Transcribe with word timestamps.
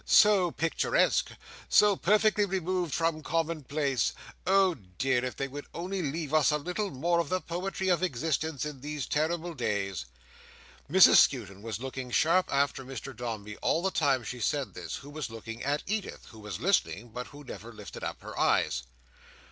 So 0.03 0.49
picturesque! 0.49 1.29
So 1.69 1.95
perfectly 1.95 2.43
removed 2.45 2.91
from 2.91 3.21
commonplace! 3.21 4.13
Oh 4.47 4.73
dear! 4.97 5.23
If 5.23 5.35
they 5.35 5.47
would 5.47 5.67
only 5.75 6.01
leave 6.01 6.33
us 6.33 6.49
a 6.49 6.57
little 6.57 6.89
more 6.89 7.19
of 7.19 7.29
the 7.29 7.39
poetry 7.39 7.89
of 7.89 8.01
existence 8.01 8.65
in 8.65 8.81
these 8.81 9.05
terrible 9.05 9.53
days!" 9.53 10.05
Mrs 10.89 11.17
Skewton 11.17 11.61
was 11.61 11.79
looking 11.79 12.09
sharp 12.09 12.51
after 12.51 12.83
Mr 12.83 13.15
Dombey 13.15 13.57
all 13.57 13.83
the 13.83 13.91
time 13.91 14.23
she 14.23 14.39
said 14.39 14.73
this, 14.73 14.95
who 14.95 15.11
was 15.11 15.29
looking 15.29 15.61
at 15.63 15.83
Edith: 15.85 16.25
who 16.29 16.39
was 16.39 16.59
listening, 16.59 17.09
but 17.09 17.27
who 17.27 17.43
never 17.43 17.71
lifted 17.71 18.03
up 18.03 18.21
her 18.23 18.35
eyes. 18.39 18.81